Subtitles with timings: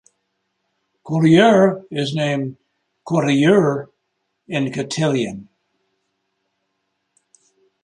[1.05, 2.57] Collioure is named
[3.07, 3.89] "Cotlliure"
[4.47, 5.47] in Catalan.